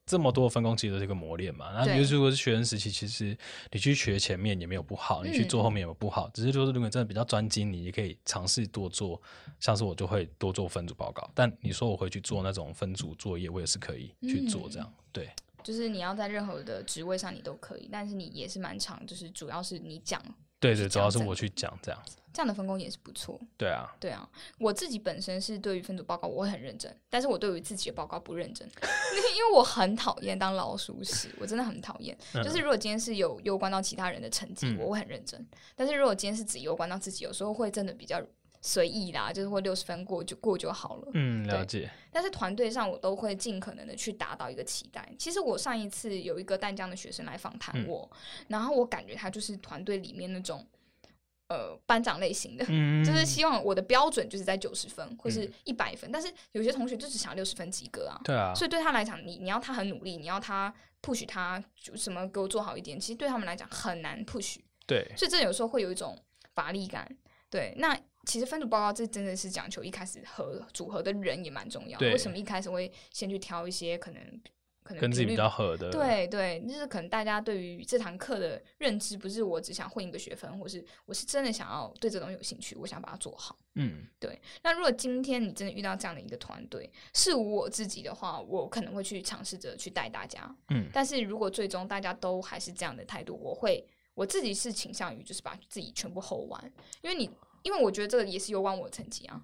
[0.07, 1.71] 这么多分工其实都是一个磨练嘛。
[1.73, 3.37] 那如如果是学生时期，其实
[3.71, 6.29] 你去学前面也没有不好，你去做后面也没有不好。
[6.35, 9.23] 只是就是如果真的比较专精，你也可以尝试多做。
[9.61, 14.93] 像是我就会多做分组报告，但你说我回去做那种分组作业，我也是可以去做这样。
[15.13, 15.31] 对，
[15.63, 20.21] 就是你要在任何的职位上你都可以，但是你也是蛮长，就是主要是你讲。
[20.61, 23.41] 对对，主要是我去讲这样子，这样的分工也是不错。
[23.57, 28.69] 对啊，对啊，我自己本身是对于分组报告我会很认真，但是我对于自己的报告不认真，
[29.35, 32.17] 因为我很讨厌当老鼠屎，我真的很讨厌。
[32.35, 35.41] 就是如果今天是有攸关到其他人的成绩，我会很认真；
[35.75, 38.23] 但是如果今天是只攸关到自己，有时候会真的比较。
[38.63, 41.09] 随意啦，就是或六十分过就过就好了。
[41.15, 41.91] 嗯，了解。
[42.13, 45.11] 但是团队上我都会尽可能的去达到一个期待。
[45.19, 48.11] 其实我上一次有一个淡江的学生来访谈我，
[48.49, 50.67] 然后我感觉他就是团队里面那种
[51.49, 52.65] 呃班长类型的，
[53.03, 56.13] 就是希望我的标准就是在九十分或是一百分。
[56.13, 58.21] 但是有些同学就只想六十分及格啊。
[58.25, 58.53] 对啊。
[58.55, 60.71] 所以对他来讲，你你要他很努力，你要他
[61.01, 64.59] push 他就什么给我做好一点，其实对他们来讲很难 push。
[64.87, 65.11] 对。
[65.17, 66.19] 所以这有时候会有一种
[66.55, 67.11] 乏力感。
[67.49, 67.99] 对，那。
[68.27, 71.99] 其实分组报告这真的是讲求一开始合组合的人也蛮重要。
[72.01, 74.41] 为什么一开始会先去挑一些可能
[74.83, 75.91] 可能跟自己比较合的？
[75.91, 83.57] 对对，就是可能大家对于这堂课的认知不是我只想混一个学分，或是我是真的想要对这东西有兴趣，我想把它做好。
[83.77, 84.39] 嗯，对。
[84.63, 90.55] 那如果今天你真的遇到这样的一个团队，是我自己的话，我可能会去尝试着去带大家。
[90.69, 97.31] 嗯，但是如果最终大家都还是这样的态度，我会我自己是倾向于就是把自己全部 hold 完，因为你。
[97.63, 99.43] 因为我觉得这个也是有关我的成绩啊。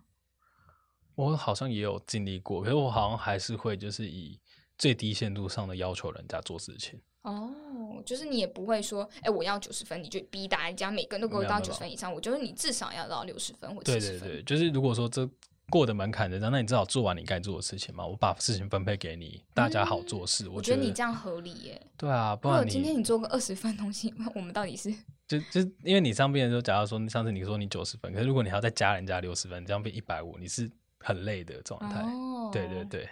[1.15, 4.39] 我好像也有经历过，可是我好像还是会就是以
[4.77, 7.01] 最低限度上的要求人家做事情。
[7.23, 12.13] 哦，就是你也不会说，哎，我要九十分，你就逼大家每个人都给我到九十分以上。
[12.13, 14.21] 我觉得你至少要到六十分或七十分。
[14.21, 15.29] 对对对，就是如果说这
[15.71, 18.07] 过的门槛的，那你至少做完你该做的事情嘛。
[18.07, 20.49] 我把事情分配给你，大家好做事。
[20.49, 21.81] 我觉得你这样合理耶。
[21.97, 24.95] 对啊，不然今天你做个二十分东西， 我们到底是？
[25.29, 32.01] 就就因为你上边的时候，假如说上次你说你九十分，可是如果你还要再加人家六十分，这样变一百五，你是很累的状态。
[32.01, 33.09] 哦，对对对，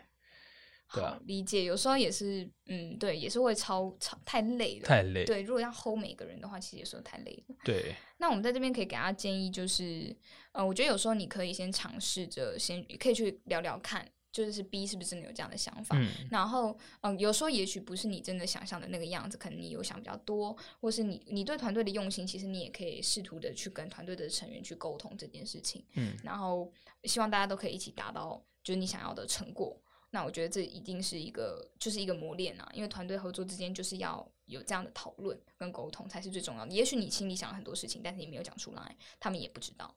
[0.93, 1.65] 对啊，理解。
[1.65, 5.25] 有时候也是，嗯，对，也是会超超太累了，太累。
[5.25, 7.57] 对，如果要 hold 每个人的话，其实有时候太累了。
[7.65, 7.95] 对。
[8.19, 10.17] 那我们在这边可以给大家建议，就是，
[10.53, 14.09] 呃，我觉得有时候你可以先尝试着，先可以去聊聊看。
[14.35, 15.97] 就是 B 是不是真的有这样的想法？
[16.29, 25.85] 然后，嗯，有时候也许不是你真的想象的那个样子，可能你有想比较多，或是你你对团队的用心，其实你也可以试图的去跟团队的成员去沟通这件事情。
[25.95, 26.73] 嗯，然后
[27.05, 29.81] 希望大家都可以一起达到就是你想要的成果。
[30.11, 36.73] 那我觉得这一定是一个就是一个磨练啊，因为团队合作之间就是要有这样的讨论跟沟通才是最重要的。
[36.73, 39.97] 也许你心里想了很多事情，但是你没有讲出来，他们也不知道。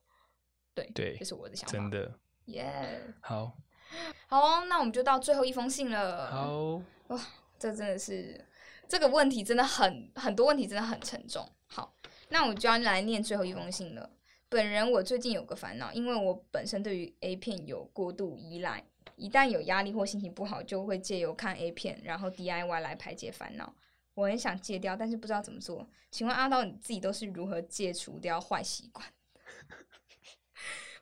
[0.76, 1.74] 对对，这是我的想法。
[1.74, 3.58] 真的，耶，好。
[4.28, 6.32] 好哦，那我们就到最后一封信了。
[6.32, 7.22] 好哇，
[7.58, 8.44] 这真的是
[8.88, 11.48] 这个问题真的很很多问题真的很沉重。
[11.68, 11.94] 好，
[12.30, 14.10] 那我就要来念最后一封信了。
[14.50, 18.84] 本人我最近有个烦恼，因为我本身对于 A 片有过度依赖，
[19.16, 23.74] 一旦有压力或心情不好，就会借由看 A 片，然后 DIY 来排解烦恼。
[24.14, 25.88] 我很想戒掉，但是不知道怎么做。
[26.10, 29.06] 请问阿道，你自己都是如何戒除掉坏习惯？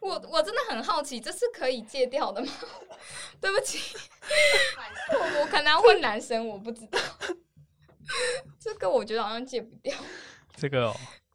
[0.05, 2.51] 我我真的很好奇，这是可以戒掉的吗？
[3.41, 3.97] 对不起，
[5.11, 6.99] 我 我可能要问男生，我不知道。
[8.61, 9.95] 这个我觉得好像戒不掉。
[10.55, 10.93] 这个，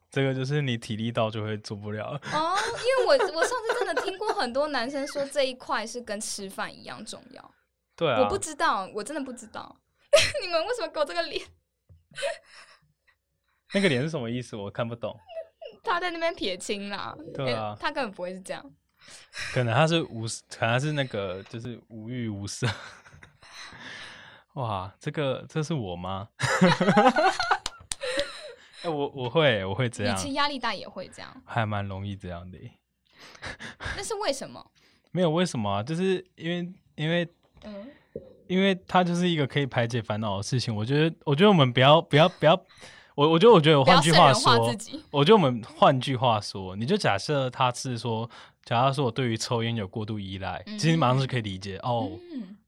[0.09, 2.19] 这个就是你体力到就会做不了。
[2.31, 7.53] 哦，因为我我上次真的听过很多男生说这一块是跟吃饭一样重要。
[7.95, 8.21] 对啊。
[8.21, 9.75] 我不知道，我真的不知道。
[10.41, 11.45] 你们为什么给我这个脸？
[13.73, 14.55] 那个脸是什么意思？
[14.55, 15.17] 我看不懂。
[15.83, 18.63] 他在那边撇清啦，对啊，他根本不会是这样。
[19.53, 22.67] 可能他是无，可能是那个就是无欲无色。
[24.53, 26.29] 哇，这个这是我吗？
[28.83, 30.15] 哎，我我会我会这样。
[30.15, 32.57] 其实压力大也会这样，还蛮容易这样的。
[33.95, 34.71] 那是为什么？
[35.11, 37.27] 没有为什么啊，就是因为因为
[37.63, 37.87] 嗯。
[38.47, 42.61] 因为它就是一个可以排解烦恼的事情，我觉得，我觉得我们不要不要不要，
[43.15, 44.75] 我我觉得我觉得我换句话说，
[45.11, 48.29] 我觉得我们换句话说，你就假设他是说，
[48.63, 52.09] 假设说我对于抽烟有过度依赖，其实马上是可以理解哦，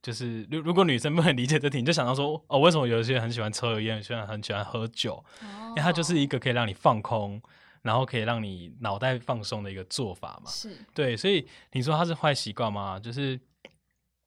[0.01, 5.23] 就是如如果女生不能理解这题，你就想到说哦，为什么有些人很喜欢抽油烟，有些人很喜欢喝酒，
[5.69, 7.41] 因为它就是一个可以让你放空，
[7.81, 12.99] 然后可以让你脑袋放松的一个做法嘛，是对，所以你说它是坏习惯吗？
[12.99, 13.39] 就是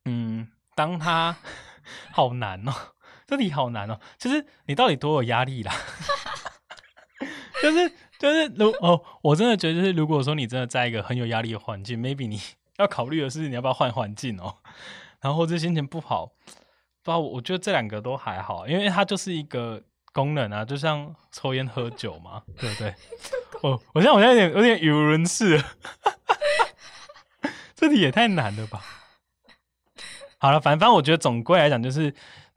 [0.04, 0.48] 嗯。
[0.76, 1.34] 当他
[2.12, 2.72] 好难哦，
[3.26, 3.98] 这题好难哦。
[4.18, 5.72] 其实你到底多有压力啦？
[7.62, 12.40] 就 是就是，如哦，我真的觉得，就是如果说你真的在一个很有压力的环境，maybe 你
[12.76, 14.56] 要考虑的是你要不要换环境哦。
[15.20, 16.30] 然后或者心情不好，
[17.02, 22.94] 不，我觉得这两个都还好，因为它就是一个功能啊，就像抽烟喝酒嘛，对不对？
[23.62, 25.58] 我我现在我现在有点有点语无伦次，
[27.74, 28.82] 这题也太难了吧？
[30.38, 32.14] 好了，反正我觉得总归来讲，就是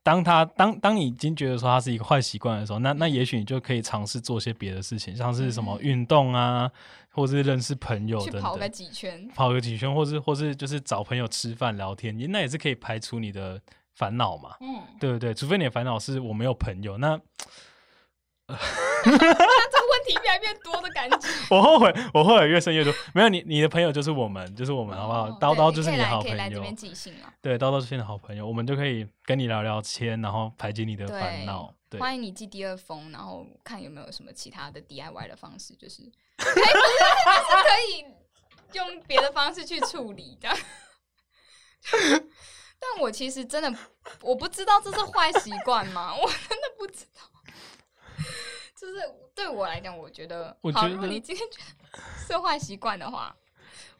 [0.09, 6.67] 当他当当你已经觉得说他是一个坏习惯的时候，那那也许你就可以尝试做些别的事情，像是什么运动啊，
[7.11, 13.61] 或是认识朋友等等，跑个几圈，跑个几圈，或是或是就是找朋友吃饭聊天，那也是可以排除你的
[13.93, 15.31] 烦恼嘛，嗯，对不对？
[15.31, 17.21] 除非你的烦恼是我没有朋友，那。
[20.13, 21.17] 越来越多的感觉。
[21.49, 22.93] 我后悔，我后悔越深越多。
[23.13, 25.31] 没有你，你的朋友就是我们，就是我们，好不好？
[25.39, 26.63] 刀刀就是你的好朋友。
[27.41, 31.73] 对，叨叨是你的好朋友，我们就可以跟你聊聊天，然后排解你的烦恼。
[31.99, 36.03] 欢迎你寄第二封，然后看有没有什么其他的 DIY 的方式，就是
[36.37, 36.51] 是可
[37.89, 38.05] 以
[38.73, 40.49] 用别的方式去处理的。
[42.79, 43.73] 但我其实真的
[44.21, 46.13] 我不知道这是坏习惯吗？
[46.13, 47.21] 我真的不知道。
[48.79, 48.93] 就是
[49.35, 51.45] 对我来讲，我觉得，好，如果你今天
[52.25, 53.35] 是坏习惯的话，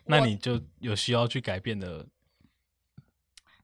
[0.05, 2.07] 那你就有需要去改变的。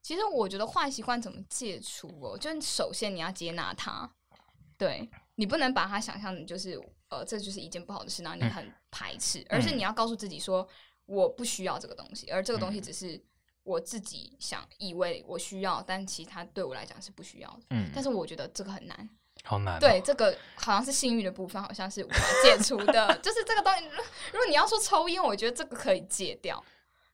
[0.02, 4.08] 其实我觉得坏习惯怎么戒除哦，就首先你要接纳它，
[4.76, 10.68] 对你不能把它想象的就是呃，这就是一件不好的事，然后你很排斥，而是你要告诉自己说，
[11.06, 13.18] 我不需要这个东西，而这个东西只是
[13.62, 17.62] 我自己想以为我需要，但其他对我来讲是不需要的。
[17.70, 19.08] 嗯，但是我觉得这个很难。
[19.46, 19.78] 好难。
[19.78, 23.16] 对，这个好像是性欲的部分，好像是无法解除的。
[23.22, 23.84] 就是这个东西，
[24.32, 26.62] 如果你要说抽烟，我觉得这个可以戒掉。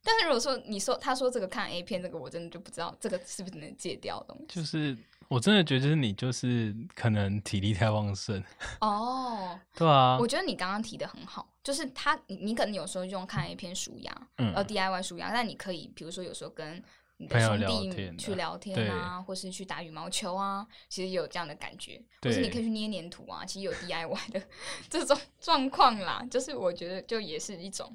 [0.03, 4.47] 但是如果说你说他说这个看 A 片，这个我真的就不知道这个是不是能戒掉的东西。
[4.49, 4.97] 就是
[5.29, 8.42] 我真的觉得，就是你就是可能体力太旺盛。
[8.81, 10.16] 哦， 对啊。
[10.18, 16.83] 我觉得你刚刚提的很好，就是他你你可能有时候用看 A 片舒压，嗯，呃 DIY 舒压，但你可以比如说有时候跟。
[17.22, 22.02] 你的兄弟去聊天啊，或是去打羽毛球啊，其实有这样的感觉。
[22.20, 24.42] 或是你可以去捏黏土啊，其实有 DIY 的
[24.90, 26.26] 这种状况啦。
[26.30, 27.94] 就是我觉得就也是一种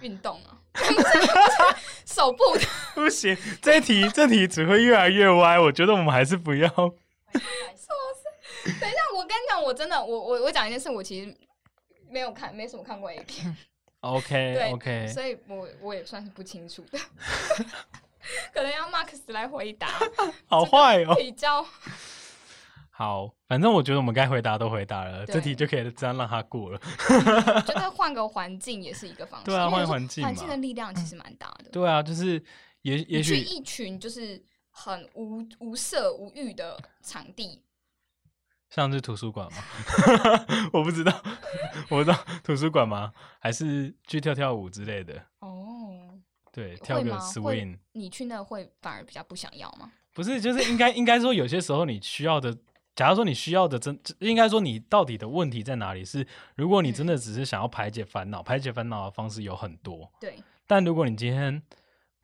[0.00, 0.58] 运动啊，
[2.04, 3.36] 手部的 不行。
[3.62, 6.68] 这题这题只会越来越歪，我觉得我们还是不要。
[8.64, 11.34] 等一下，我跟你讲，我真的，我我我讲一件事，我其实
[12.10, 13.56] 没有看，没什么看过 A 片。
[14.00, 16.98] OK OK，所以我我也算是不清楚的。
[18.52, 19.88] 可能要 Max 来回答，
[20.46, 21.14] 好坏哦。
[21.14, 21.64] 比较
[22.90, 26.80] 好，反正我觉得我们该回答都回答了，这题就可以这样让他过了。
[27.64, 29.46] 觉得 换个环境也是一个方式。
[29.46, 31.70] 对啊，换环境，环境的力量其实蛮大的。
[31.70, 32.42] 对啊，就是
[32.82, 37.62] 也也许一群就是很无无色无欲的场地，
[38.68, 39.58] 像是图书馆吗？
[40.72, 41.22] 我不知道，
[41.90, 43.12] 我不知道图书馆吗？
[43.38, 45.14] 还是去跳跳舞之类的？
[45.38, 46.18] 哦。
[46.58, 49.92] 对，跳个 swing，你去那会反而比较不想要吗？
[50.12, 52.52] 不是，就是应该应该说，有些时候你需要的，
[52.96, 56.04] 假如说你需要的真，应该说你到底的问题在哪里？
[56.04, 60.10] 是如果你真的只是想要排解烦恼，排解烦恼的方式有很多。
[60.20, 60.34] 对，
[60.66, 61.62] 但如果你今天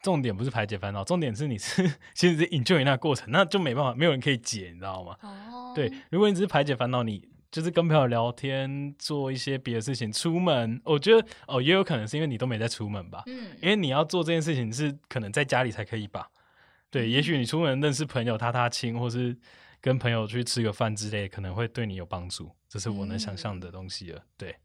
[0.03, 5.17] 重点不是排解烦恼，重点是你是 其实是 enjoy 那个过程，那就没办法，没有人可以解，你知道吗？
[5.23, 7.25] 哦，对，如果你只是排解烦恼，你
[7.55, 16.29] 就是跟朋友聊天，做一些别的事情，出门，我觉得哦，也有可能是因为你都没在出门吧，嗯，因为你要做这件事情是可能在家里才可以吧，
[16.91, 19.39] 对，也许你出门认识朋友，踏踏青，或是
[19.81, 24.57] 跟朋友去吃个饭之类，可能会对你有帮助，这是我能想象的东西了，对。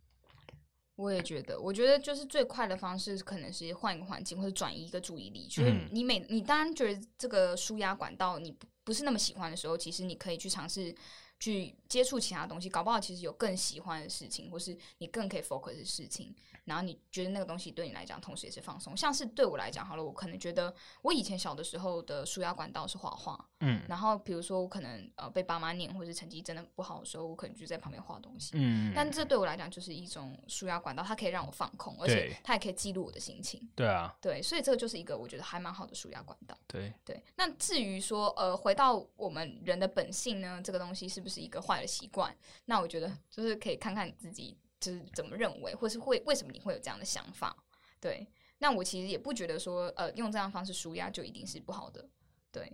[0.96, 5.46] 我也觉得，我觉得就是最快的方式，可能是换一个环境，或者转移一个注意力。
[5.48, 10.94] 就是你每你当然觉得这个舒压管道你不不是那么喜欢的时候，其实你可以去尝试
[11.40, 16.36] 去接触其他东西，搞不好其实有更喜欢的事情，或是你更可以 focus 的事情。
[16.70, 18.96] 然后你觉得那个东西对你来讲，同时也是放松。
[18.96, 37.24] 像是对我来讲，好了，我可能觉得我以前小的时候的舒压管道是画画，嗯，然后比如说我可能呃被爸妈念，或者成绩真的不好的时候，我可能就在旁边画东西，嗯，但这对我来讲就是一种舒压管道，它可以让我放空，而且它也可以记录我的心情，对啊，对，所以这个就是一个我觉得还蛮好的舒压管道，对对。
[37.36, 42.36] 那至于说呃回到我们人的本性呢，这个东西是不是一个坏的习惯？
[42.66, 44.58] 那我觉得就是可以看看你自己。
[44.80, 47.56] 就是怎么认为，或是会为什么你会有这样的想法？
[48.00, 48.26] 对，
[48.60, 52.08] 那我其实也不觉得说，呃，用这样方式舒压就一定是不好的。
[52.52, 52.72] 对，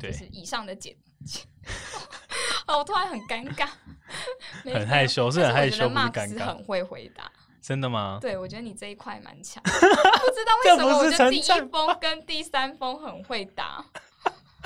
[0.00, 0.96] 就是以上的解。
[2.66, 3.68] 哦，我突然很尴尬，
[4.64, 6.46] 很害羞，是很害羞，不是尴尬。
[6.46, 7.30] 很会回答，
[7.60, 8.18] 真的吗？
[8.20, 9.60] 对，我觉得你这一块蛮强。
[9.66, 13.84] 不知道为什么，我觉得第一封跟第三封很会答。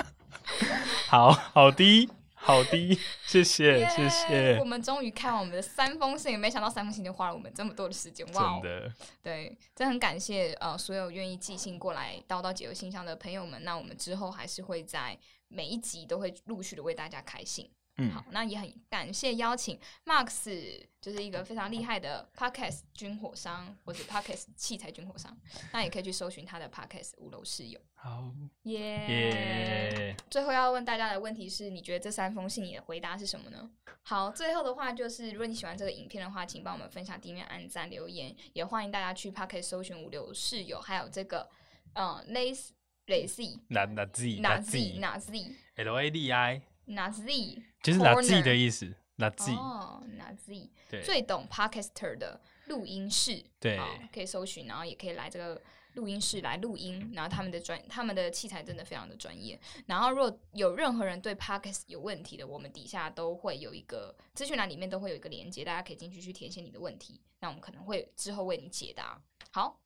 [1.09, 2.07] 好好的。
[2.45, 4.57] 好的， 谢谢谢谢。
[4.59, 8.61] 我们终于看完我们的三封信，没想到三封信就花了我们这么多的时间，哇！
[8.61, 8.93] 真的，
[9.23, 13.63] 对，真的很感谢呃所有愿意寄信过来叨叨解忧信箱的朋友们。
[13.63, 15.17] 那我们之后还是会在
[15.47, 17.67] 每一集都会陆续的为大家开信。
[17.97, 25.37] 嗯，好，那也很感谢邀请 Max，就是一个非常厉害的 Podcast 军火商或者 Podcast 器材军火商，
[25.71, 27.79] 那也可以去搜寻他的 Podcast 五楼室友。
[27.93, 28.31] 好，
[28.63, 30.15] 耶！
[30.29, 33.71] 最后要问大家的问题是你觉得这三封信你的回答是什么呢？
[34.03, 41.49] 好，最后的话就是，如果你喜欢这个影片的话，请帮我们分享、订阅、按赞、留言，也欢迎大家去 Podcast 搜寻五楼室友，还有这个
[41.93, 42.71] 嗯，Lazy
[43.07, 47.63] Lazy 哪哪 Z 哪 Z 哪 Z L A D I 哪 Z。
[47.81, 50.69] 就是拿 Z 的意思，拿 Z 哦，拿 Z
[51.03, 53.79] 最懂 Podcaster 的录音室，对，
[54.11, 55.61] 可以搜寻，然后也可以来这个
[55.93, 59.59] 录音室来录音，然后他们的专他们的器材真的非常的专业。
[59.85, 69.21] 然后如果有任何人对 Podcast 有问题的，我们底下都会有一个资讯栏里面都会有一个连接，大家可以进去去填写你的问题，那我们可能会之后为你解答。
[69.51, 69.79] 好，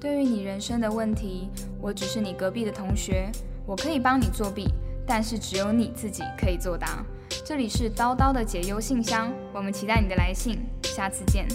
[0.00, 1.50] 对于你人生的问题，
[1.80, 3.30] 我只是你隔壁的同学，
[3.68, 4.66] 我可以帮你作弊。
[5.06, 7.02] 但是只有你自己可以作答。
[7.44, 11.46] 这里是叨叨的解忧信箱，我们期待你的来信，下次见。